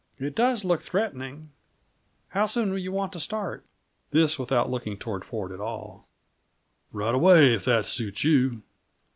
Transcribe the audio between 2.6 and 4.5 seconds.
will you want to start?" This